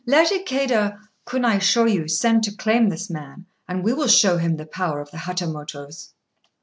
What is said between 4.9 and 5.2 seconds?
of the